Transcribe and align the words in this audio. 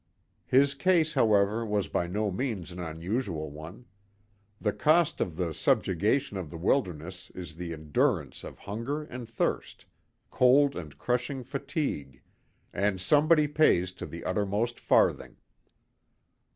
His 0.47 0.73
case, 0.73 1.13
however, 1.13 1.63
was 1.63 1.87
by 1.87 2.07
no 2.07 2.31
means 2.31 2.71
an 2.71 2.79
unusual 2.79 3.51
one. 3.51 3.85
The 4.59 4.73
cost 4.73 5.21
of 5.21 5.35
the 5.35 5.53
subjugation 5.53 6.37
of 6.37 6.49
the 6.49 6.57
wilderness 6.57 7.29
is 7.35 7.53
the 7.53 7.71
endurance 7.71 8.43
of 8.43 8.57
hunger 8.57 9.03
and 9.03 9.29
thirst, 9.29 9.85
cold 10.31 10.75
and 10.75 10.97
crushing 10.97 11.43
fatigue; 11.43 12.23
and 12.73 12.99
somebody 12.99 13.47
pays 13.47 13.91
to 13.91 14.07
the 14.07 14.23
uttermost 14.25 14.79
farthing. 14.79 15.37